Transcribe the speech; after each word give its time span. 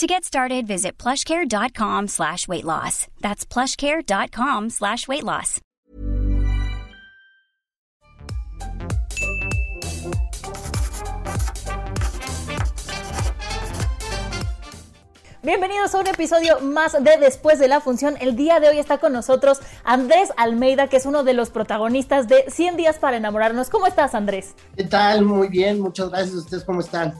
To 0.00 0.06
get 0.06 0.24
started, 0.24 0.66
visit 0.66 0.96
plushcare.com 0.96 2.08
slash 2.08 2.48
weight 2.48 2.64
loss. 2.64 3.06
That's 3.20 3.44
plushcare.com 3.44 4.70
slash 4.70 5.06
weight 5.06 5.24
loss. 5.24 5.60
Bienvenidos 15.42 15.94
a 15.94 15.98
un 15.98 16.06
episodio 16.06 16.60
más 16.60 16.92
de 16.92 17.18
Después 17.18 17.58
de 17.58 17.68
la 17.68 17.82
Función. 17.82 18.16
El 18.22 18.36
día 18.36 18.58
de 18.58 18.70
hoy 18.70 18.78
está 18.78 18.96
con 18.96 19.12
nosotros 19.12 19.60
Andrés 19.84 20.32
Almeida, 20.38 20.88
que 20.88 20.96
es 20.96 21.04
uno 21.04 21.24
de 21.24 21.34
los 21.34 21.50
protagonistas 21.50 22.26
de 22.26 22.46
100 22.48 22.78
días 22.78 22.98
para 22.98 23.18
enamorarnos. 23.18 23.68
¿Cómo 23.68 23.86
estás, 23.86 24.14
Andrés? 24.14 24.54
¿Qué 24.78 24.84
tal? 24.84 25.26
Muy 25.26 25.48
bien, 25.48 25.78
muchas 25.78 26.08
gracias. 26.08 26.36
¿Ustedes 26.36 26.64
cómo 26.64 26.80
están? 26.80 27.12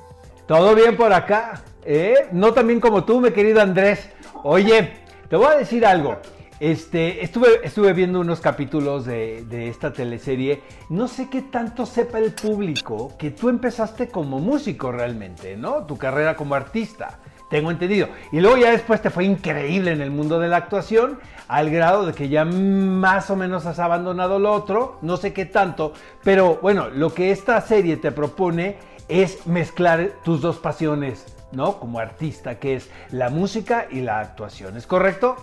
Todo 0.46 0.74
bien 0.74 0.96
por 0.96 1.12
acá, 1.12 1.62
¿eh? 1.84 2.28
No 2.32 2.52
tan 2.52 2.66
bien 2.66 2.80
como 2.80 3.04
tú, 3.04 3.20
mi 3.20 3.30
querido 3.30 3.60
Andrés. 3.60 4.08
Oye, 4.42 4.92
te 5.28 5.36
voy 5.36 5.46
a 5.46 5.56
decir 5.56 5.84
algo. 5.86 6.18
Este, 6.58 7.24
estuve, 7.24 7.48
estuve 7.62 7.94
viendo 7.94 8.20
unos 8.20 8.40
capítulos 8.40 9.06
de, 9.06 9.44
de, 9.44 9.68
esta 9.68 9.92
teleserie. 9.92 10.60
No 10.90 11.08
sé 11.08 11.30
qué 11.30 11.42
tanto 11.42 11.86
sepa 11.86 12.18
el 12.18 12.32
público 12.32 13.14
que 13.18 13.30
tú 13.30 13.48
empezaste 13.48 14.08
como 14.08 14.38
músico 14.40 14.92
realmente, 14.92 15.56
¿no? 15.56 15.86
Tu 15.86 15.96
carrera 15.96 16.36
como 16.36 16.54
artista. 16.54 17.18
Tengo 17.50 17.70
entendido. 17.72 18.08
Y 18.30 18.40
luego 18.40 18.58
ya 18.58 18.70
después 18.70 19.02
te 19.02 19.10
fue 19.10 19.24
increíble 19.24 19.90
en 19.90 20.00
el 20.00 20.10
mundo 20.12 20.38
de 20.38 20.48
la 20.48 20.58
actuación, 20.58 21.18
al 21.48 21.68
grado 21.68 22.06
de 22.06 22.12
que 22.12 22.28
ya 22.28 22.44
más 22.44 23.28
o 23.28 23.36
menos 23.36 23.66
has 23.66 23.80
abandonado 23.80 24.38
lo 24.38 24.52
otro, 24.52 24.98
no 25.02 25.16
sé 25.16 25.32
qué 25.32 25.46
tanto, 25.46 25.92
pero 26.22 26.60
bueno, 26.62 26.90
lo 26.90 27.12
que 27.12 27.32
esta 27.32 27.60
serie 27.60 27.96
te 27.96 28.12
propone 28.12 28.76
es 29.08 29.48
mezclar 29.48 30.12
tus 30.22 30.40
dos 30.40 30.58
pasiones, 30.58 31.26
¿no? 31.52 31.78
Como 31.78 31.98
artista, 31.98 32.58
que 32.58 32.76
es 32.76 32.88
la 33.10 33.30
música 33.30 33.86
y 33.90 34.00
la 34.00 34.20
actuación, 34.20 34.76
¿es 34.76 34.86
correcto? 34.86 35.36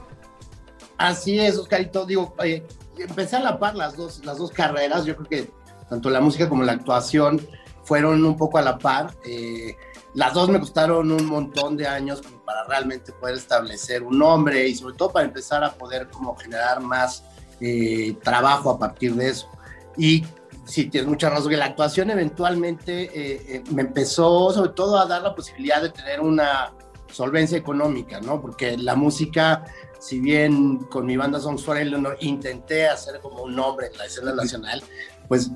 Así 0.97 1.39
es, 1.39 1.57
Oscarito. 1.57 2.05
Digo, 2.05 2.35
eh, 2.43 2.65
empecé 2.97 3.35
a 3.35 3.39
la 3.39 3.59
par 3.59 3.75
las 3.75 3.95
dos, 3.95 4.25
las 4.25 4.37
dos 4.37 4.51
carreras. 4.51 5.05
Yo 5.05 5.15
creo 5.15 5.29
que 5.29 5.51
tanto 5.89 6.09
la 6.09 6.21
música 6.21 6.49
como 6.49 6.63
la 6.63 6.73
actuación 6.73 7.39
fueron 7.83 8.25
un 8.25 8.35
poco 8.35 8.57
a 8.57 8.61
la 8.61 8.77
par. 8.77 9.15
Eh, 9.25 9.75
las 10.15 10.33
dos 10.33 10.49
me 10.49 10.59
costaron 10.59 11.11
un 11.11 11.25
montón 11.25 11.77
de 11.77 11.87
años 11.87 12.21
para 12.45 12.65
realmente 12.65 13.11
poder 13.13 13.35
establecer 13.35 14.01
un 14.03 14.17
nombre 14.17 14.67
y 14.67 14.75
sobre 14.75 14.95
todo 14.95 15.11
para 15.11 15.25
empezar 15.25 15.63
a 15.63 15.73
poder 15.73 16.09
como 16.09 16.35
generar 16.35 16.81
más 16.81 17.23
eh, 17.61 18.15
trabajo 18.23 18.71
a 18.71 18.79
partir 18.79 19.13
de 19.13 19.29
eso. 19.29 19.47
Y 19.95 20.25
sí, 20.67 20.89
tienes 20.89 21.09
mucha 21.09 21.29
razón, 21.29 21.49
que 21.49 21.57
la 21.57 21.65
actuación 21.65 22.09
eventualmente 22.09 23.03
eh, 23.03 23.41
eh, 23.47 23.63
me 23.71 23.83
empezó 23.83 24.51
sobre 24.51 24.71
todo 24.71 24.99
a 24.99 25.05
dar 25.05 25.21
la 25.21 25.33
posibilidad 25.33 25.81
de 25.81 25.89
tener 25.89 26.19
una 26.19 26.73
solvencia 27.11 27.57
económica, 27.57 28.19
¿no? 28.19 28.41
Porque 28.41 28.77
la 28.77 28.95
música, 28.95 29.63
si 29.99 30.19
bien 30.19 30.77
con 30.89 31.05
mi 31.05 31.15
banda 31.15 31.39
Songs 31.39 31.63
for 31.63 31.77
Eleanor 31.77 32.17
intenté 32.19 32.87
hacer 32.87 33.19
como 33.21 33.43
un 33.43 33.55
nombre 33.55 33.87
en 33.87 33.97
la 33.97 34.05
escena 34.05 34.33
nacional, 34.33 34.83
pues, 35.27 35.49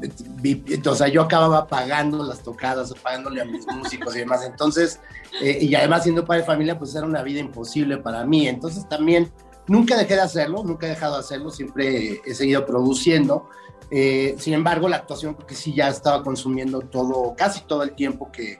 o 0.85 0.95
sea, 0.95 1.07
yo 1.07 1.21
acababa 1.21 1.67
pagando 1.67 2.23
las 2.23 2.41
tocadas, 2.41 2.93
pagándole 3.01 3.41
a 3.41 3.45
mis 3.45 3.65
músicos 3.67 4.15
y 4.15 4.19
demás. 4.19 4.43
Entonces, 4.45 4.99
eh, 5.41 5.59
y 5.61 5.75
además 5.75 6.03
siendo 6.03 6.25
padre 6.25 6.41
de 6.41 6.47
familia, 6.47 6.77
pues 6.77 6.95
era 6.95 7.05
una 7.05 7.21
vida 7.21 7.39
imposible 7.39 7.97
para 7.97 8.25
mí. 8.25 8.47
Entonces 8.47 8.87
también 8.89 9.31
nunca 9.71 9.97
dejé 9.97 10.15
de 10.15 10.21
hacerlo, 10.21 10.63
nunca 10.65 10.85
he 10.85 10.89
dejado 10.89 11.13
de 11.13 11.21
hacerlo, 11.21 11.49
siempre 11.49 12.19
he 12.25 12.33
seguido 12.35 12.65
produciendo. 12.65 13.47
Eh, 13.89 14.35
sin 14.37 14.53
embargo, 14.53 14.89
la 14.89 14.97
actuación, 14.97 15.33
porque 15.33 15.55
sí 15.55 15.73
ya 15.73 15.87
estaba 15.87 16.23
consumiendo 16.23 16.81
todo, 16.81 17.33
casi 17.37 17.61
todo 17.61 17.83
el 17.83 17.95
tiempo 17.95 18.29
que, 18.33 18.59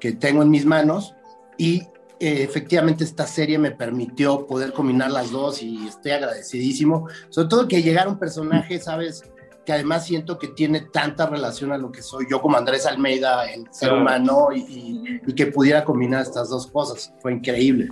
que 0.00 0.12
tengo 0.12 0.42
en 0.42 0.48
mis 0.50 0.64
manos. 0.64 1.14
Y 1.58 1.82
eh, 2.20 2.42
efectivamente 2.42 3.04
esta 3.04 3.26
serie 3.26 3.58
me 3.58 3.70
permitió 3.70 4.46
poder 4.46 4.72
combinar 4.72 5.10
las 5.10 5.30
dos 5.30 5.62
y 5.62 5.86
estoy 5.86 6.12
agradecidísimo. 6.12 7.06
Sobre 7.28 7.48
todo 7.48 7.68
que 7.68 7.82
llegara 7.82 8.08
un 8.08 8.18
personaje, 8.18 8.80
¿sabes? 8.80 9.24
que 9.66 9.72
además 9.72 10.06
siento 10.06 10.38
que 10.38 10.46
tiene 10.46 10.80
tanta 10.80 11.26
relación 11.26 11.72
a 11.72 11.76
lo 11.76 11.90
que 11.90 12.00
soy 12.00 12.26
yo 12.30 12.40
como 12.40 12.56
Andrés 12.56 12.86
Almeida, 12.86 13.50
el 13.52 13.66
ser 13.72 13.92
humano, 13.92 14.50
y, 14.54 15.20
y, 15.26 15.34
que 15.34 15.48
pudiera 15.48 15.84
combinar 15.84 16.22
estas 16.22 16.50
dos 16.50 16.68
cosas. 16.68 17.12
Fue 17.20 17.32
increíble. 17.32 17.88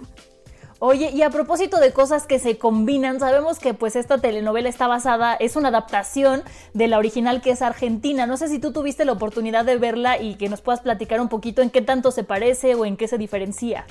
Oye, 0.81 1.11
y 1.11 1.23
a 1.23 1.31
propósito 1.31 1.79
de 1.79 1.93
cosas 1.93 2.27
que 2.27 2.39
se 2.39 2.59
combinan, 2.59 3.21
sabemos 3.21 3.59
que 3.59 3.75
pues 3.75 3.97
esta 3.97 4.19
telenovela 4.19 4.69
está 4.69 4.87
basada, 4.87 5.35
es 5.35 5.57
una 5.57 5.69
adaptación 5.69 6.43
de 6.73 6.89
la 6.89 6.99
original 6.99 7.41
que 7.41 7.51
es 7.51 7.63
argentina. 7.63 8.27
No 8.27 8.37
sé 8.37 8.49
si 8.49 8.59
tú 8.59 8.73
tuviste 8.73 9.05
la 9.05 9.13
oportunidad 9.13 9.65
de 9.65 9.79
verla 9.79 10.21
y 10.21 10.35
que 10.35 10.49
nos 10.49 10.61
puedas 10.61 10.81
platicar 10.81 11.21
un 11.21 11.29
poquito 11.29 11.63
en 11.63 11.71
qué 11.71 11.81
tanto 11.81 12.11
se 12.11 12.25
parece 12.25 12.75
o 12.75 12.85
en 12.85 12.97
qué 12.97 13.09
se 13.09 13.19
diferencia. 13.19 13.87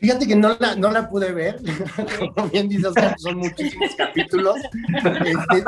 Fíjate 0.00 0.26
que 0.26 0.36
no 0.36 0.56
la, 0.58 0.74
no 0.74 0.90
la 0.90 1.08
pude 1.08 1.32
ver, 1.32 1.60
como 2.34 2.48
bien 2.48 2.68
dices, 2.68 2.92
son 3.18 3.38
muchísimos 3.38 3.94
capítulos. 3.96 4.56
Este, 5.24 5.64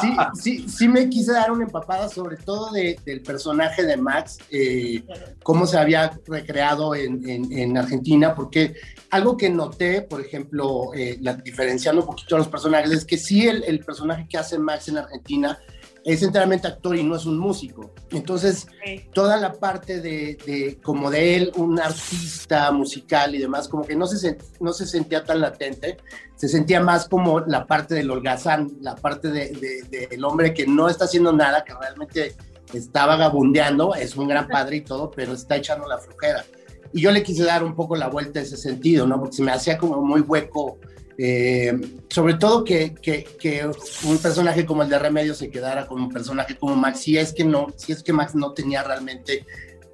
sí, 0.00 0.16
sí, 0.34 0.68
sí 0.68 0.88
me 0.88 1.08
quise 1.08 1.32
dar 1.32 1.50
una 1.50 1.64
empapada, 1.64 2.08
sobre 2.08 2.36
todo 2.36 2.70
de, 2.72 2.98
del 3.04 3.22
personaje 3.22 3.84
de 3.84 3.96
Max, 3.96 4.38
eh, 4.50 5.02
cómo 5.42 5.66
se 5.66 5.78
había 5.78 6.12
recreado 6.26 6.94
en, 6.94 7.26
en, 7.28 7.52
en, 7.52 7.78
Argentina, 7.78 8.34
porque 8.34 8.74
algo 9.10 9.36
que 9.36 9.48
noté, 9.48 10.02
por 10.02 10.20
ejemplo, 10.20 10.92
eh, 10.94 11.16
la, 11.20 11.34
diferenciando 11.34 12.02
un 12.02 12.08
poquito 12.08 12.34
a 12.34 12.38
los 12.38 12.48
personajes, 12.48 12.90
es 12.90 13.04
que 13.04 13.16
sí 13.16 13.46
el, 13.46 13.64
el 13.64 13.80
personaje 13.80 14.26
que 14.28 14.36
hace 14.36 14.58
Max 14.58 14.88
en 14.88 14.98
Argentina 14.98 15.58
es 16.04 16.22
enteramente 16.22 16.66
actor 16.66 16.96
y 16.96 17.02
no 17.02 17.16
es 17.16 17.26
un 17.26 17.38
músico. 17.38 17.92
Entonces, 18.10 18.66
toda 19.12 19.36
la 19.36 19.52
parte 19.52 20.00
de, 20.00 20.36
de, 20.46 20.78
como 20.82 21.10
de 21.10 21.36
él, 21.36 21.52
un 21.56 21.78
artista 21.78 22.70
musical 22.72 23.34
y 23.34 23.38
demás, 23.38 23.68
como 23.68 23.84
que 23.84 23.94
no 23.94 24.06
se, 24.06 24.38
no 24.60 24.72
se 24.72 24.86
sentía 24.86 25.24
tan 25.24 25.40
latente, 25.40 25.98
se 26.36 26.48
sentía 26.48 26.80
más 26.80 27.08
como 27.08 27.40
la 27.40 27.66
parte 27.66 27.94
del 27.94 28.10
holgazán, 28.10 28.72
la 28.80 28.96
parte 28.96 29.28
del 29.28 29.60
de, 29.60 30.08
de, 30.10 30.24
hombre 30.24 30.52
que 30.52 30.66
no 30.66 30.88
está 30.88 31.04
haciendo 31.04 31.32
nada, 31.32 31.64
que 31.64 31.74
realmente 31.74 32.34
está 32.72 33.06
vagabundeando, 33.06 33.94
es 33.94 34.16
un 34.16 34.28
gran 34.28 34.48
padre 34.48 34.76
y 34.76 34.80
todo, 34.80 35.10
pero 35.10 35.34
está 35.34 35.56
echando 35.56 35.86
la 35.86 35.98
flujera. 35.98 36.44
Y 36.92 37.00
yo 37.00 37.10
le 37.10 37.22
quise 37.22 37.44
dar 37.44 37.64
un 37.64 37.74
poco 37.74 37.96
la 37.96 38.08
vuelta 38.08 38.40
a 38.40 38.42
ese 38.42 38.56
sentido, 38.56 39.06
¿no? 39.06 39.18
Porque 39.18 39.36
se 39.36 39.42
me 39.42 39.52
hacía 39.52 39.78
como 39.78 40.02
muy 40.02 40.20
hueco 40.20 40.78
eh, 41.18 41.78
sobre 42.08 42.34
todo 42.34 42.64
que, 42.64 42.94
que, 42.94 43.70
un 44.04 44.18
personaje 44.18 44.64
como 44.64 44.82
el 44.82 44.88
de 44.88 44.98
Remedio 44.98 45.34
se 45.34 45.50
quedara 45.50 45.86
con 45.86 46.00
un 46.00 46.08
personaje 46.08 46.56
como 46.56 46.76
Max, 46.76 47.00
si 47.00 47.18
es 47.18 47.32
que 47.32 47.44
no, 47.44 47.68
si 47.76 47.92
es 47.92 48.02
que 48.02 48.12
Max 48.12 48.34
no 48.34 48.52
tenía 48.52 48.82
realmente 48.82 49.44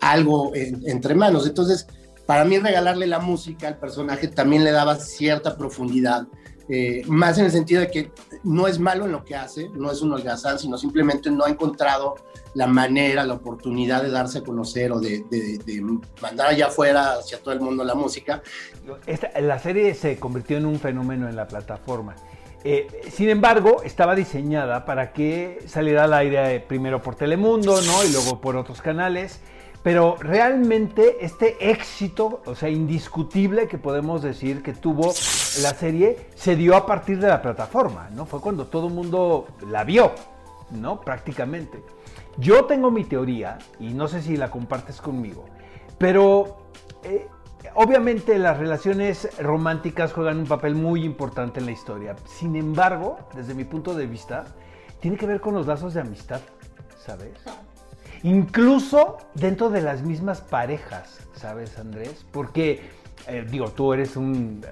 algo 0.01 0.55
en, 0.55 0.83
entre 0.87 1.15
manos. 1.15 1.47
Entonces, 1.47 1.87
para 2.27 2.45
mí 2.45 2.59
regalarle 2.59 3.07
la 3.07 3.19
música 3.21 3.69
al 3.69 3.79
personaje 3.79 4.29
también 4.29 4.65
le 4.65 4.71
daba 4.71 4.97
cierta 4.97 5.57
profundidad, 5.57 6.27
eh, 6.69 7.03
más 7.07 7.39
en 7.39 7.47
el 7.47 7.51
sentido 7.51 7.81
de 7.81 7.91
que 7.91 8.11
no 8.45 8.67
es 8.67 8.79
malo 8.79 9.07
en 9.07 9.13
lo 9.13 9.25
que 9.25 9.35
hace, 9.35 9.71
no 9.71 9.91
es 9.91 10.03
un 10.03 10.13
holgazán, 10.13 10.59
sino 10.59 10.77
simplemente 10.77 11.31
no 11.31 11.45
ha 11.45 11.49
encontrado 11.49 12.17
la 12.55 12.67
manera, 12.67 13.25
la 13.25 13.35
oportunidad 13.35 14.03
de 14.03 14.11
darse 14.11 14.39
a 14.39 14.45
conocer 14.45 14.93
o 14.93 15.01
de, 15.01 15.25
mandar 16.21 16.49
allá 16.49 16.67
afuera 16.67 17.15
hacia 17.15 17.39
todo 17.39 17.55
el 17.55 17.61
mundo 17.61 17.85
la 17.85 17.95
música. 17.95 18.43
La 19.41 19.59
serie 19.59 19.95
se 19.95 20.19
convirtió 20.19 20.57
en 20.57 20.67
un 20.67 20.79
fenómeno 20.79 21.29
en 21.29 21.37
la 21.37 21.47
plataforma. 21.47 22.17
Eh, 22.65 22.87
sin 23.13 23.29
embargo, 23.29 23.83
estaba 23.85 24.15
diseñada 24.15 24.85
para 24.85 25.13
que 25.13 25.63
saliera 25.67 26.05
al 26.05 26.13
aire 26.13 26.61
primero 26.61 27.01
por 27.01 27.15
Telemundo, 27.15 27.81
¿no? 27.81 28.05
Y 28.05 28.13
luego 28.13 28.41
por 28.41 28.57
otros 28.57 28.83
canales. 28.83 29.41
Pero 29.89 30.17
realmente 30.21 31.25
este 31.25 31.71
éxito, 31.71 32.43
o 32.45 32.55
sea, 32.55 32.69
indiscutible 32.69 33.69
que 33.69 33.79
podemos 33.79 34.21
decir 34.21 34.63
que 34.63 34.75
tuvo 34.75 35.07
la 35.63 35.73
serie, 35.73 36.29
se 36.35 36.57
dio 36.57 36.77
a 36.77 36.85
partir 36.85 37.19
de 37.19 37.29
la 37.29 37.41
plataforma, 37.41 38.11
¿no? 38.13 38.27
Fue 38.27 38.39
cuando 38.39 38.67
todo 38.67 38.89
el 38.89 38.93
mundo 38.93 39.47
la 39.67 39.85
vio, 39.85 40.13
¿no? 40.73 41.01
Prácticamente. 41.01 41.83
Yo 42.37 42.67
tengo 42.67 42.91
mi 42.91 43.05
teoría, 43.05 43.57
y 43.81 43.95
no 43.95 44.09
sé 44.09 44.21
si 44.21 44.37
la 44.37 44.51
compartes 44.51 45.01
conmigo, 45.01 45.47
pero 45.97 46.59
eh, 47.03 47.27
obviamente 47.73 48.39
las 48.39 48.59
relaciones 48.59 49.41
románticas 49.41 50.13
juegan 50.13 50.41
un 50.41 50.47
papel 50.47 50.75
muy 50.75 51.03
importante 51.03 51.61
en 51.61 51.65
la 51.65 51.73
historia. 51.73 52.15
Sin 52.27 52.57
embargo, 52.57 53.21
desde 53.35 53.55
mi 53.55 53.65
punto 53.65 53.95
de 53.95 54.07
vista, 54.07 54.45
tiene 55.01 55.17
que 55.17 55.25
ver 55.25 55.41
con 55.41 55.55
los 55.55 55.67
lazos 55.67 55.95
de 55.95 56.03
amistad, 56.03 56.43
¿sabes? 56.99 57.33
Incluso 58.23 59.19
dentro 59.35 59.71
de 59.71 59.81
las 59.81 60.03
mismas 60.03 60.41
parejas, 60.41 61.19
¿sabes, 61.35 61.79
Andrés? 61.79 62.27
Porque 62.33 62.83
eh, 63.27 63.45
digo, 63.49 63.71
tú 63.71 63.93
eres 63.93 64.17
un 64.17 64.65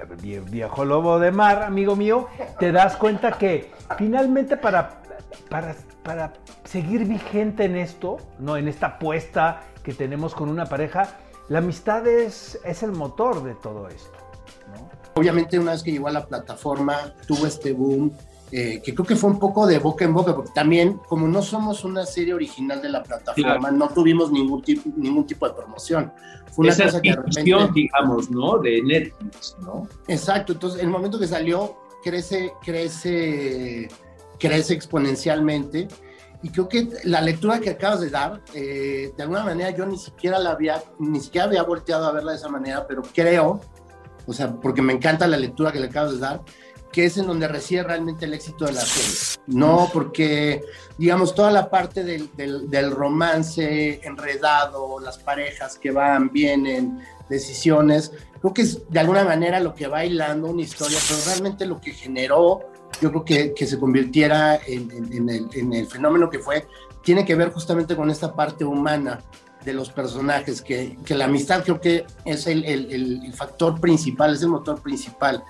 viejo 0.51 0.85
lobo 0.85 1.19
de 1.19 1.31
mar, 1.31 1.63
amigo 1.63 1.97
mío, 1.97 2.29
te 2.59 2.73
das 2.73 2.97
cuenta 2.97 3.33
que 3.33 3.73
finalmente 3.99 4.57
para, 4.57 5.03
para, 5.51 5.75
para 6.03 6.33
seguir 6.65 7.05
vigente 7.05 7.65
en 7.65 7.77
esto, 7.77 8.17
¿no? 8.39 8.57
En 8.57 8.69
esta 8.69 8.87
apuesta 8.87 9.63
que 9.83 9.93
tenemos 9.93 10.35
con 10.35 10.49
una 10.49 10.67
pareja, 10.67 11.09
la 11.49 11.59
amistad 11.59 12.07
es, 12.07 12.59
es 12.65 12.83
el 12.83 12.93
motor 12.93 13.43
de 13.45 13.55
todo 13.55 13.89
esto. 13.89 14.19
Obviamente 15.15 15.59
una 15.59 15.73
vez 15.73 15.83
que 15.83 15.93
llegó 15.93 16.09
a 16.09 16.13
la 16.13 16.27
plataforma 16.27 17.15
tuvo 17.27 17.47
este 17.47 17.73
boom 17.73 18.13
eh, 18.53 18.81
que 18.83 18.95
creo 18.95 19.05
que 19.05 19.17
fue 19.17 19.31
un 19.31 19.41
poco 19.41 19.67
de 19.67 19.81
boca 19.81 20.05
en 20.05 20.15
boca, 20.15 20.35
porque 20.35 20.53
también 20.55 21.01
como 21.09 21.27
no 21.27 21.43
somos 21.43 21.85
una 21.85 22.07
serie 22.07 22.33
original 22.33 22.81
de 22.81 22.91
la 22.91 23.03
plataforma, 23.03 23.73
no 23.73 23.89
tuvimos 23.89 24.31
ningún 24.31 24.63
tipo, 24.63 24.89
ningún 24.97 25.27
tipo 25.27 25.49
de 25.49 25.55
promoción. 25.55 26.13
Fue 26.53 26.65
una 26.65 26.73
Esa 26.73 26.85
cosa 26.85 27.03
que 27.03 27.11
de 27.11 27.17
repente, 27.17 27.71
digamos, 27.75 28.31
¿no? 28.31 28.59
De 28.59 28.81
Netflix, 28.83 29.57
¿no? 29.61 29.89
Exacto, 30.07 30.53
entonces 30.53 30.81
el 30.81 30.89
momento 30.89 31.19
que 31.19 31.27
salió 31.27 31.77
crece, 32.05 32.53
crece, 32.65 33.89
crece 34.39 34.75
exponencialmente. 34.75 35.89
Y 36.43 36.51
creo 36.51 36.69
que 36.69 36.89
la 37.03 37.21
lectura 37.23 37.59
que 37.59 37.71
acabas 37.71 38.01
de 38.01 38.11
dar, 38.11 38.43
eh, 38.55 39.11
de 39.17 39.23
alguna 39.23 39.43
manera 39.43 39.71
yo 39.71 39.87
ni 39.87 39.99
siquiera 39.99 40.39
la 40.39 40.51
había, 40.51 40.81
ni 41.01 41.19
siquiera 41.19 41.47
había 41.47 41.65
volteado 41.65 42.07
a 42.07 42.13
verla 42.13 42.31
de 42.31 42.39
esa 42.39 42.49
manera, 42.49 42.87
pero 42.87 43.03
creo 43.03 43.61
o 44.27 44.33
sea, 44.33 44.53
porque 44.53 44.83
me 44.83 44.93
encanta 44.93 45.27
la 45.27 45.37
lectura 45.37 45.73
que 45.73 45.81
le 45.81 45.87
acabas 45.87 46.13
de 46.13 46.19
dar, 46.19 46.41
que 46.97 47.05
es 47.05 47.19
en 47.19 47.27
donde 47.27 47.47
reside 47.47 47.83
realmente 47.83 48.25
el 48.25 48.33
éxito 48.33 48.65
de 48.65 48.73
la 48.73 48.81
serie. 48.81 49.45
No 49.49 49.91
porque, 49.93 50.63
digamos, 50.97 51.35
toda 51.35 51.51
la 51.51 51.69
parte 51.69 52.03
del, 52.03 52.31
del, 52.35 52.91
romance 52.91 54.01
enredado, 54.03 54.99
las 55.01 55.19
parejas 55.19 55.77
que 55.77 55.91
van, 55.91 56.33
vienen, 56.33 57.03
decisiones, 57.29 58.13
creo 58.41 58.55
que 58.55 58.63
es 58.63 58.89
de 58.89 58.99
alguna 58.99 59.25
manera 59.25 59.61
lo 59.61 59.75
que 59.75 59.89
va 59.89 60.07
hilando 60.07 60.49
una 60.49 60.63
historia, 60.63 60.97
pero 61.07 61.21
realmente 61.27 61.67
lo 61.67 61.83
que 61.83 61.93
generó, 61.93 62.61
yo 63.03 63.11
creo 63.11 63.25
que, 63.27 63.53
que 63.53 63.67
se 63.67 63.79
convirtiera 63.79 64.59
en, 64.67 64.91
en, 64.91 65.29
el, 65.29 65.49
en 65.53 65.75
el 65.75 65.87
fenómeno 65.89 66.31
que 66.31 66.39
fue, 66.39 66.67
tiene 67.05 67.27
que 67.27 67.35
ver 67.35 67.53
justamente 67.53 67.95
con 67.95 68.09
esta 68.09 68.35
parte 68.35 68.65
humana 68.65 69.21
de 69.67 69.75
los 69.75 69.91
personajes, 69.91 70.63
que, 70.63 70.97
que, 71.05 71.15
la 71.15 71.27
amistad 71.27 71.63
creo 71.65 71.81
que 71.81 72.07
es 72.25 72.47
el, 72.47 72.65
el, 72.65 72.91
el, 73.25 73.35
factor 73.35 73.81
principal, 73.81 74.33
es 74.33 74.43
el 74.43 74.49
motor 74.49 74.81
principal. 74.81 75.43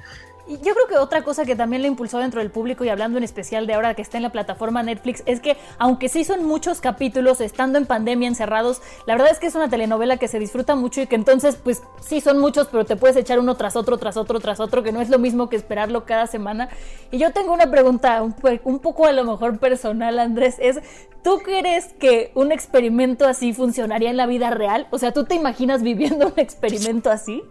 Y 0.49 0.59
yo 0.59 0.75
creo 0.75 0.87
que 0.89 0.97
otra 0.97 1.23
cosa 1.23 1.45
que 1.45 1.57
también 1.57 1.83
le 1.83 1.89
impulsó 1.89 2.19
dentro 2.19 2.41
del 2.41 2.51
público 2.51 2.85
y 2.85 2.89
hablando 2.89 3.19
en 3.19 3.25
especial 3.25 3.67
de 3.67 3.75
ahora 3.75 3.95
que 3.95 4.03
está 4.03 4.17
en 4.17 4.23
la 4.23 4.31
plataforma 4.31 4.83
Netflix 4.83 5.23
es 5.27 5.41
que 5.41 5.57
aunque 5.79 6.09
sí 6.09 6.25
son 6.25 6.45
muchos 6.45 6.81
capítulos 6.81 7.41
estando 7.41 7.79
en 7.79 7.87
pandemia 7.87 8.29
encerrados, 8.29 8.81
la 9.07 9.15
verdad 9.15 9.33
es 9.33 9.41
que 9.41 9.49
es 9.49 9.55
una 9.57 9.69
telenovela 9.69 10.19
que 10.19 10.29
se 10.29 10.39
disfruta 10.39 10.77
mucho 10.77 11.01
y 11.01 11.09
que 11.09 11.17
entonces 11.17 11.57
pues 11.57 11.83
sí 12.01 12.21
son 12.21 12.39
muchos, 12.39 12.69
pero 12.69 12.85
te 12.85 12.95
puedes 12.97 13.17
echar 13.17 13.41
uno 13.41 13.57
tras 13.57 13.75
otro, 13.75 13.99
tras 13.99 14.17
otro, 14.17 14.39
tras 14.39 14.61
otro, 14.61 14.83
que 14.83 14.93
no 14.93 15.01
es 15.01 15.11
lo 15.11 15.19
mismo 15.19 15.49
que 15.49 15.57
esperarlo 15.57 16.05
cada 16.05 16.27
semana. 16.29 16.69
Y 17.11 17.19
yo 17.19 17.33
tengo 17.33 17.53
una 17.53 17.71
pregunta 17.71 18.23
un, 18.23 18.35
un 18.65 18.79
poco 18.79 19.07
a 19.07 19.13
lo 19.13 19.25
mejor 19.25 19.59
personal, 19.59 20.19
Andrés, 20.19 20.57
es 20.61 20.79
¿tú 21.25 21.39
crees 21.39 21.87
que 21.99 22.31
un 22.35 22.53
experimento 22.53 23.27
así 23.27 23.53
funcionaría 23.53 24.11
en 24.11 24.17
la 24.17 24.27
vida 24.27 24.51
real? 24.51 24.87
O 24.91 24.99
sea, 24.99 25.13
¿tú 25.13 25.25
te 25.25 25.35
imaginas 25.35 25.83
viviendo 25.83 26.29
un 26.29 26.35
experimento 26.37 27.11
así? 27.11 27.43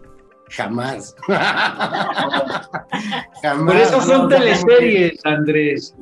Jamás. 0.50 1.16
Jamás. 3.42 3.66
Por 3.66 3.76
eso 3.76 4.02
son 4.02 4.30
teleseries, 4.30 5.20
Andrés. 5.26 5.96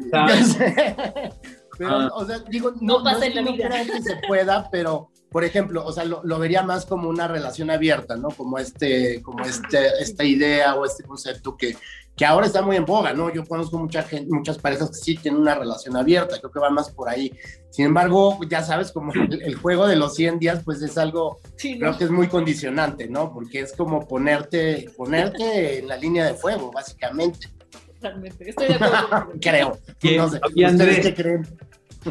pero, 1.78 1.90
ah. 1.90 2.12
o 2.14 2.26
sea, 2.26 2.40
digo, 2.50 2.72
no, 2.82 3.00
no 3.00 3.04
pasa 3.04 3.26
en 3.26 3.36
la 3.36 3.42
vida. 3.44 3.70
que 3.70 4.02
se 4.02 4.18
pueda, 4.28 4.70
pero, 4.72 5.10
por 5.30 5.44
ejemplo, 5.44 5.86
o 5.86 5.92
sea, 5.92 6.06
lo, 6.06 6.22
lo, 6.24 6.40
vería 6.40 6.62
más 6.64 6.86
como 6.86 7.10
una 7.10 7.28
relación 7.28 7.70
abierta, 7.70 8.16
¿no? 8.16 8.30
Como 8.30 8.58
este, 8.60 9.22
como 9.22 9.44
este, 9.46 9.88
esta 10.00 10.24
idea 10.24 10.76
o 10.76 10.86
este 10.86 11.04
concepto 11.04 11.58
que, 11.58 11.76
que 12.16 12.26
ahora 12.26 12.46
está 12.46 12.62
muy 12.62 12.76
en 12.76 12.86
boga, 12.86 13.14
¿no? 13.14 13.34
Yo 13.34 13.44
conozco 13.46 13.78
mucha 13.80 14.04
gente, 14.04 14.32
muchas 14.32 14.58
parejas 14.60 14.90
que 14.90 14.98
sí 14.98 15.18
tienen 15.18 15.42
una 15.42 15.56
relación 15.56 15.96
abierta, 15.96 16.38
creo 16.40 16.52
que 16.52 16.60
va 16.60 16.70
más 16.70 16.92
por 16.92 17.10
ahí. 17.10 17.32
Sin 17.72 17.86
embargo, 17.86 18.40
ya 18.48 18.62
sabes, 18.62 18.92
como 18.92 19.12
el, 19.14 19.56
juego 19.56 19.88
de 19.88 19.96
los 19.96 20.14
100 20.16 20.38
días, 20.38 20.62
pues 20.64 20.82
es 20.84 20.98
algo, 20.98 21.40
creo 21.58 21.98
que 21.98 22.04
es 22.04 22.12
muy 22.12 22.28
condicionante, 22.28 23.08
¿no? 23.08 23.34
Porque 23.34 23.62
es 23.62 23.74
como 23.74 24.08
ponerte, 24.08 24.92
ponerte 24.96 25.80
en 25.80 25.88
la 25.88 25.98
línea 25.98 26.26
de 26.26 26.36
fuego, 26.36 26.72
básicamente. 26.72 27.50
Totalmente, 27.96 28.50
estoy 28.50 28.68
de 28.68 28.76
acuerdo. 28.76 29.32
creo. 29.42 29.80
no 30.18 30.30
sé. 30.30 30.40
Y 30.54 30.64
Andrés, 30.64 31.00
qué 31.00 31.14
creen? 31.16 31.48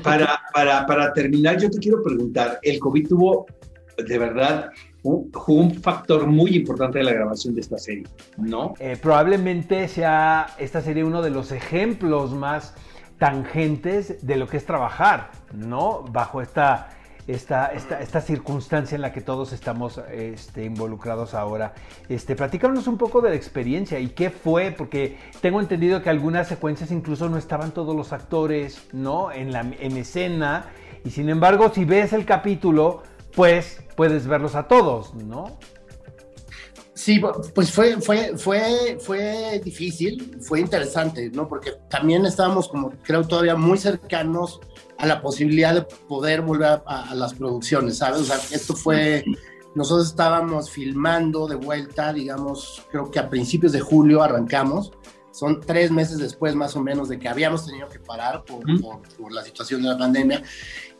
Para, 0.03 0.41
para, 0.53 0.87
para 0.87 1.13
terminar, 1.13 1.61
yo 1.61 1.71
te 1.71 1.79
quiero 1.79 2.03
preguntar, 2.03 2.59
¿el 2.63 2.81
COVID 2.81 3.09
tuvo 3.09 3.47
de 3.99 4.19
verdad 4.19 4.71
un 5.03 5.75
factor 5.75 6.27
muy 6.27 6.57
importante 6.57 6.99
de 6.99 7.05
la 7.05 7.13
grabación 7.13 7.55
de 7.55 7.61
esta 7.61 7.79
serie, 7.79 8.05
¿no? 8.37 8.75
Eh, 8.79 8.97
probablemente 9.01 9.89
sea 9.89 10.55
esta 10.59 10.81
serie 10.81 11.03
uno 11.03 11.23
de 11.23 11.31
los 11.31 11.51
ejemplos 11.51 12.33
más 12.33 12.75
tangentes 13.19 14.25
de 14.27 14.37
lo 14.37 14.47
que 14.47 14.57
es 14.57 14.67
trabajar, 14.67 15.31
¿no? 15.53 16.05
Bajo 16.11 16.41
esta, 16.41 16.91
esta, 17.27 17.67
esta, 17.67 18.01
esta 18.01 18.21
circunstancia 18.21 18.95
en 18.95 19.01
la 19.01 19.13
que 19.13 19.21
todos 19.21 19.53
estamos 19.53 20.01
este, 20.11 20.65
involucrados 20.65 21.35
ahora. 21.35 21.75
Este, 22.09 22.35
platícanos 22.37 22.87
un 22.87 22.99
poco 22.99 23.21
de 23.21 23.31
la 23.31 23.37
experiencia 23.37 23.99
y 23.99 24.09
qué 24.09 24.31
fue, 24.31 24.73
porque 24.77 25.17
tengo 25.41 25.61
entendido 25.61 26.03
que 26.03 26.11
algunas 26.11 26.49
secuencias 26.49 26.91
incluso 26.91 27.29
no 27.29 27.39
estaban 27.39 27.73
todos 27.73 27.95
los 27.95 28.13
actores, 28.13 28.89
¿no? 28.93 29.33
En, 29.33 29.53
la, 29.53 29.61
en 29.61 29.97
escena. 29.97 30.67
Y 31.05 31.11
sin 31.11 31.29
embargo, 31.29 31.71
si 31.75 31.85
ves 31.85 32.13
el 32.13 32.25
capítulo, 32.25 33.03
pues 33.35 33.81
puedes 33.97 34.27
verlos 34.27 34.55
a 34.55 34.69
todos, 34.69 35.15
¿no? 35.15 35.59
Sí, 36.95 37.21
pues 37.55 37.73
fue, 37.73 38.01
fue, 38.01 38.37
fue, 38.37 38.99
fue 39.01 39.61
difícil, 39.65 40.39
fue 40.41 40.61
interesante, 40.61 41.31
¿no? 41.31 41.49
Porque 41.49 41.73
también 41.89 42.25
estábamos 42.27 42.69
como, 42.69 42.91
creo, 43.03 43.25
todavía 43.25 43.57
muy 43.57 43.79
cercanos 43.79 44.61
a 44.99 45.07
la 45.07 45.21
posibilidad 45.21 45.75
de 45.75 45.83
poder 45.83 46.43
volver 46.43 46.83
a, 46.87 47.15
las 47.15 47.35
producciones, 47.35 47.99
¿sabes? 47.99 48.21
O 48.21 48.25
sea, 48.25 48.37
esto 48.53 48.77
fue, 48.77 49.25
nosotros 49.75 50.09
estábamos 50.09 50.71
filmando 50.71 51.49
de 51.49 51.57
vuelta, 51.57 52.13
digamos, 52.13 52.87
creo 52.91 53.11
que 53.11 53.19
a 53.19 53.29
principios 53.29 53.73
de 53.73 53.81
julio 53.81 54.23
arrancamos, 54.23 54.93
son 55.33 55.61
tres 55.61 55.91
meses 55.91 56.19
después 56.19 56.55
más 56.55 56.77
o 56.77 56.83
menos 56.83 57.09
de 57.09 57.19
que 57.19 57.27
habíamos 57.27 57.67
tenido 57.67 57.89
que 57.89 57.99
parar 57.99 58.45
por, 58.45 58.63
por 59.19 59.33
la 59.33 59.43
situación 59.43 59.83
de 59.83 59.89
la 59.89 59.99
pandemia 59.99 60.43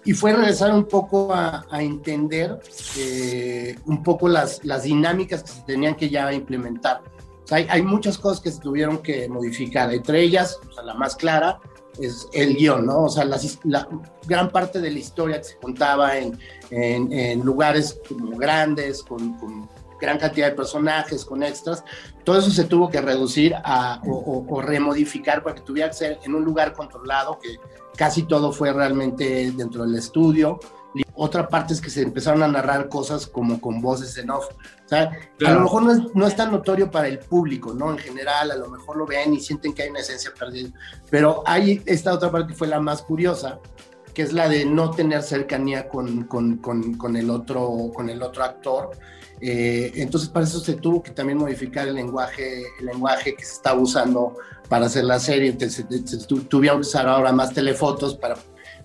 y 0.05 0.13
fue 0.13 0.33
regresar 0.33 0.73
un 0.75 0.85
poco 0.85 1.33
a, 1.33 1.65
entender 1.81 2.61
eh, 2.99 3.77
un 3.87 4.03
poco 4.03 4.29
las, 4.29 4.65
las 4.65 4.83
dinámicas 4.83 5.43
que 5.43 5.51
se 5.51 5.63
tenían 5.63 5.95
que 5.95 6.11
ya 6.11 6.33
implementar. 6.33 7.03
hay, 7.51 7.67
hay, 7.69 7.83
muchas 7.83 8.19
cosas 8.19 8.41
que 8.41 8.51
se 8.51 8.61
tuvieron 8.61 8.99
que 8.99 9.29
modificar, 9.29 9.93
entre 9.93 10.23
ellas, 10.23 10.59
o 10.69 10.73
sea, 10.73 10.83
la 10.85 10.95
más 10.95 11.15
clara 11.17 11.61
es 12.01 12.27
el 12.33 12.57
guion, 12.57 12.87
¿no? 12.87 13.05
O 13.05 13.09
sea, 13.09 13.25
la, 13.25 13.89
gran 14.27 14.51
parte 14.51 14.81
de 14.81 14.91
la 14.91 14.99
historia 14.99 15.39
que 15.39 15.45
se 15.45 15.57
contaba 15.57 16.17
en, 16.19 16.39
en, 16.71 17.41
lugares 17.41 18.01
como 18.09 18.37
grandes, 18.37 19.03
con, 19.03 19.39
con, 19.39 19.69
gran 20.03 20.19
cantidad 20.19 20.51
de 20.51 20.57
personajes, 20.57 21.25
con 21.25 21.43
extras, 21.43 21.83
todo 22.25 22.39
eso 22.39 22.51
se 22.51 22.65
tuvo 22.65 22.91
que 22.91 23.01
reducir 23.01 23.55
a, 23.65 24.03
o, 24.05 24.45
o 24.47 24.61
remodificar 24.61 25.43
para 25.43 25.55
que 25.55 25.63
tuviera 25.63 25.89
que 25.89 25.95
ser 25.95 26.19
en 26.25 26.35
un 26.35 26.45
lugar 26.45 26.75
controlado 26.75 27.39
que 27.39 27.57
casi 27.97 28.25
todo 28.25 28.53
fue 28.53 28.73
realmente 28.73 29.53
dentro 29.53 29.85
del 29.85 29.95
estudio. 29.95 30.59
Y 30.95 31.03
otra 31.15 31.49
parte 31.49 31.73
es 31.73 31.81
que 31.81 31.89
se 31.89 32.03
empezaron 32.03 32.43
a 32.43 32.49
narrar 32.49 32.89
cosas 32.89 33.27
como 33.27 33.61
con 33.61 33.81
voces 33.81 34.19
en 34.19 34.31
off. 34.31 34.49
O 34.85 34.89
sea, 34.89 35.11
a 35.47 35.51
lo 35.53 35.61
mejor 35.61 35.83
no 35.85 35.93
es, 35.93 36.01
no 36.15 36.27
es, 36.27 36.37
tan 36.37 36.53
notorio 36.53 36.91
para 36.91 37.09
el 37.09 37.19
público, 37.19 37.73
¿no? 37.73 37.93
En 37.93 37.99
general, 37.99 38.51
a 38.51 38.57
lo 38.57 38.69
mejor 38.69 38.97
lo 38.97 39.07
ven 39.07 39.33
y 39.33 39.41
sienten 39.41 39.73
que 39.73 39.85
hay 39.85 39.89
una 39.89 40.01
esencia 40.01 40.33
perdida. 40.39 40.71
Pero 41.11 41.43
hay 41.47 41.83
esta 41.87 42.13
otra 42.13 42.31
parte 42.31 42.49
que 42.49 42.59
fue 42.59 42.69
la 42.69 42.79
más 42.79 43.01
curiosa, 43.01 43.59
que 44.15 44.23
es 44.23 44.33
la 44.33 44.49
de 44.49 44.65
no 44.65 44.91
tener 44.91 45.23
cercanía 45.23 45.89
con, 45.89 46.25
con, 46.25 46.59
con, 46.59 46.95
con 46.95 47.17
el, 47.17 47.31
otro, 47.31 47.91
con 47.95 48.11
el 48.11 48.23
otro 48.23 48.45
actor. 48.45 48.91
Eh, 49.41 49.93
entonces, 49.97 50.29
para 50.29 50.45
eso 50.45 50.61
se 50.61 50.75
tuvo 50.75 51.03
que 51.03 51.11
también 51.11 51.39
modificar 51.39 51.89
el 51.89 51.95
lenguaje, 51.95 52.63
el 52.79 52.87
lenguaje 52.87 53.35
que 53.35 53.45
se 53.45 53.55
está 53.55 53.75
usando 53.75 54.37
para 54.69 54.87
hacer 54.87 55.05
la 55.05 55.19
serie. 55.19 55.51
Entonces, 55.51 56.27
tuvieron 56.49 56.81
que 56.81 56.87
usar 56.87 57.09
ahora 57.09 57.33
más 57.33 57.53
telefotos 57.53 58.15
para, 58.15 58.37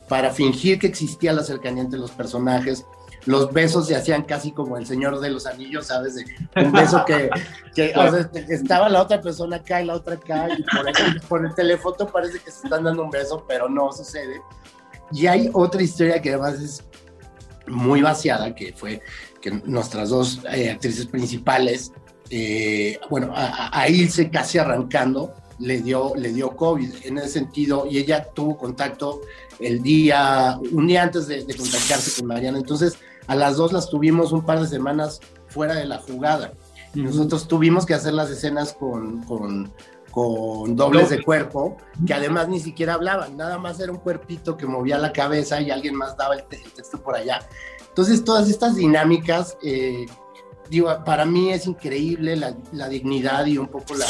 para 0.08 0.32
fingir 0.32 0.80
que 0.80 0.88
existía 0.88 1.34
la 1.34 1.44
cercanía 1.44 1.84
entre 1.84 2.00
los 2.00 2.12
personajes. 2.12 2.86
Los 3.26 3.52
besos 3.52 3.88
se 3.88 3.96
hacían 3.96 4.24
casi 4.24 4.54
como 4.54 4.78
el 4.78 4.86
Señor 4.86 5.20
de 5.20 5.30
los 5.30 5.46
Anillos, 5.46 5.88
¿sabes? 5.88 6.16
Un 6.56 6.72
beso 6.72 7.04
que, 7.06 7.30
que 7.76 7.94
o 7.94 8.10
sea, 8.10 8.30
estaba 8.48 8.88
la 8.88 9.02
otra 9.02 9.22
persona 9.22 9.58
acá 9.58 9.82
y 9.82 9.86
la 9.86 9.96
otra 9.96 10.14
acá, 10.14 10.48
y 10.58 10.64
por 10.64 10.88
el, 10.88 11.22
por 11.28 11.46
el 11.46 11.54
telefoto 11.54 12.08
parece 12.08 12.40
que 12.40 12.50
se 12.50 12.64
están 12.64 12.86
dando 12.86 13.04
un 13.04 13.12
beso, 13.12 13.44
pero 13.46 13.68
no 13.68 13.92
sucede. 13.92 14.42
Y 15.12 15.28
hay 15.28 15.50
otra 15.54 15.82
historia 15.82 16.22
que 16.22 16.30
además 16.30 16.60
es 16.60 16.84
muy 17.68 18.02
vaciada, 18.02 18.54
que 18.56 18.74
fue 18.74 19.02
que 19.42 19.52
nuestras 19.52 20.10
dos 20.10 20.42
eh, 20.52 20.72
actrices 20.72 21.06
principales, 21.06 21.92
eh, 22.30 23.00
bueno, 23.10 23.34
a, 23.36 23.78
a, 23.78 23.90
Ilse 23.90 24.30
casi 24.30 24.58
arrancando, 24.58 25.34
le 25.60 25.82
dio, 25.82 26.14
le 26.16 26.34
dio 26.34 26.56
COVID 26.56 27.06
en 27.06 27.18
ese 27.18 27.30
sentido 27.30 27.88
y 27.90 27.98
ella 27.98 28.26
tuvo 28.34 28.58
contacto 28.58 29.22
el 29.60 29.82
día, 29.82 30.60
un 30.72 30.88
día 30.88 31.04
antes 31.04 31.28
de, 31.28 31.44
de 31.44 31.56
contagiarse 31.56 32.20
con 32.20 32.28
Mariana. 32.28 32.58
Entonces, 32.58 32.98
a 33.28 33.36
las 33.36 33.58
dos 33.58 33.74
las 33.74 33.90
tuvimos 33.90 34.32
un 34.32 34.46
par 34.46 34.60
de 34.60 34.68
semanas 34.68 35.20
fuera 35.48 35.76
de 35.76 35.86
la 35.86 35.98
jugada. 36.00 36.54
Nosotros 36.94 37.48
tuvimos 37.48 37.86
que 37.86 37.94
hacer 37.94 38.14
las 38.14 38.30
escenas 38.30 38.74
con, 38.74 39.24
con, 39.24 39.72
con 40.18 40.76
dobles 40.76 41.12
de 41.12 41.22
cuerpo, 41.22 41.78
que 42.08 42.12
además 42.12 42.48
ni 42.50 42.60
siquiera 42.60 42.96
hablaban, 42.96 43.38
nada 43.38 43.60
más 43.60 43.80
era 43.80 43.92
un 43.92 44.00
cuerpito 44.00 44.58
que 44.58 44.66
movía 44.66 44.98
la 44.98 45.14
cabeza 45.14 45.62
y 45.62 45.70
alguien 45.70 45.94
más 45.94 46.18
daba 46.18 46.34
el, 46.34 46.44
texto 46.46 47.00
por 47.00 47.16
allá. 47.16 47.48
Entonces, 47.90 48.24
todas 48.24 48.50
estas 48.50 48.78
dinámicas, 48.78 49.60
eh, 49.62 50.08
digo, 50.72 50.90
para 51.06 51.24
mí 51.24 51.52
es 51.52 51.68
increíble 51.68 52.36
la, 52.36 52.58
la 52.72 52.90
dignidad 52.90 53.46
y 53.46 53.60
un 53.60 53.68
poco 53.68 53.94
la, 53.94 54.08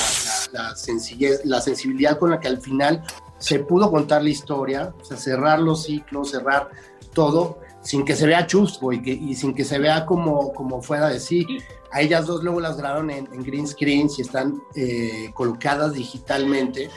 la, 0.53 0.77
sencillez, 0.77 1.43
la 1.43 1.59
sensibilidad 1.59 2.17
con 2.17 2.29
la 2.29 2.39
que 2.39 2.47
al 2.47 2.61
final 2.61 3.03
se 3.37 3.59
pudo 3.59 3.91
contar 3.91 4.23
la 4.23 4.29
historia, 4.29 4.93
o 5.01 5.03
sea, 5.03 5.17
cerrar 5.17 5.59
los 5.59 5.83
ciclos, 5.83 6.31
cerrar 6.31 6.69
todo, 7.11 7.59
sin 7.87 8.03
que 8.03 8.17
se 8.17 8.27
vea 8.27 8.45
chusco 8.45 8.91
y, 8.91 9.01
que, 9.01 9.11
y 9.11 9.33
sin 9.33 9.53
que 9.53 9.63
se 9.63 9.79
vea 9.79 10.05
como, 10.05 10.51
como 10.51 10.81
fuera 10.81 11.07
de 11.07 11.21
sí. 11.21 11.47
A 11.89 12.01
ellas 12.01 12.25
dos 12.25 12.43
luego 12.43 12.59
las 12.59 12.75
grabaron 12.75 13.09
en, 13.09 13.25
green 13.43 13.65
screens 13.65 14.19
y 14.19 14.23
están 14.23 14.61
eh, 14.75 15.31
colocadas 15.33 15.93
digitalmente. 15.93 16.89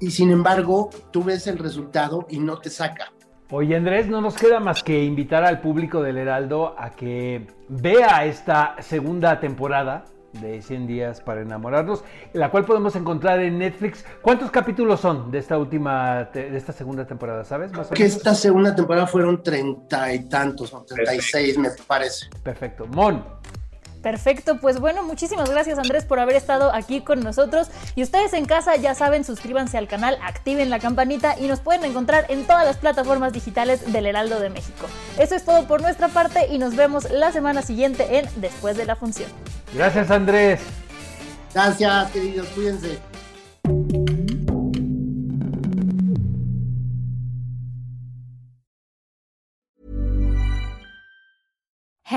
Y 0.00 0.10
sin 0.10 0.30
embargo, 0.30 0.88
tú 1.10 1.22
ves 1.24 1.46
el 1.46 1.58
resultado 1.58 2.26
y 2.30 2.38
no 2.38 2.56
te 2.56 2.70
saca. 2.70 3.12
Oye 3.50 3.76
Andrés, 3.76 4.08
no 4.08 4.22
nos 4.22 4.34
queda 4.34 4.60
más 4.60 4.82
que 4.82 5.04
invitar 5.04 5.44
al 5.44 5.60
público 5.60 6.00
del 6.02 6.16
Heraldo 6.16 6.74
a 6.78 6.92
que 6.92 7.46
vea 7.68 8.24
esta 8.24 8.76
segunda 8.80 9.40
temporada 9.40 10.06
de 10.40 10.62
100 10.62 10.86
días 10.86 11.20
para 11.20 11.40
enamorarnos, 11.40 12.04
la 12.32 12.50
cual 12.50 12.64
podemos 12.64 12.96
encontrar 12.96 13.40
en 13.40 13.58
Netflix. 13.58 14.04
¿Cuántos 14.22 14.50
capítulos 14.50 15.00
son 15.00 15.30
de 15.30 15.38
esta 15.38 15.58
última, 15.58 16.24
de 16.32 16.56
esta 16.56 16.72
segunda 16.72 17.06
temporada, 17.06 17.44
sabes? 17.44 17.72
que 17.94 18.04
esta 18.04 18.34
segunda 18.34 18.74
temporada 18.74 19.06
fueron 19.06 19.42
treinta 19.42 20.12
y 20.12 20.28
tantos, 20.28 20.72
o 20.72 20.82
treinta 20.82 21.14
y 21.14 21.20
seis 21.20 21.58
me 21.58 21.70
parece. 21.86 22.26
Perfecto. 22.42 22.86
Mon, 22.86 23.24
Perfecto, 24.04 24.58
pues 24.60 24.80
bueno, 24.80 25.02
muchísimas 25.02 25.48
gracias 25.48 25.78
Andrés 25.78 26.04
por 26.04 26.20
haber 26.20 26.36
estado 26.36 26.70
aquí 26.74 27.00
con 27.00 27.20
nosotros. 27.20 27.68
Y 27.96 28.02
ustedes 28.02 28.34
en 28.34 28.44
casa 28.44 28.76
ya 28.76 28.94
saben, 28.94 29.24
suscríbanse 29.24 29.78
al 29.78 29.88
canal, 29.88 30.18
activen 30.22 30.68
la 30.68 30.78
campanita 30.78 31.36
y 31.40 31.46
nos 31.46 31.60
pueden 31.60 31.84
encontrar 31.84 32.26
en 32.28 32.46
todas 32.46 32.66
las 32.66 32.76
plataformas 32.76 33.32
digitales 33.32 33.90
del 33.90 34.04
Heraldo 34.04 34.40
de 34.40 34.50
México. 34.50 34.88
Eso 35.18 35.34
es 35.34 35.46
todo 35.46 35.66
por 35.66 35.80
nuestra 35.80 36.08
parte 36.08 36.48
y 36.52 36.58
nos 36.58 36.76
vemos 36.76 37.10
la 37.10 37.32
semana 37.32 37.62
siguiente 37.62 38.18
en 38.18 38.28
Después 38.42 38.76
de 38.76 38.84
la 38.84 38.94
Función. 38.94 39.30
Gracias 39.74 40.10
Andrés. 40.10 40.60
Gracias, 41.54 42.10
queridos, 42.10 42.46
cuídense. 42.48 42.98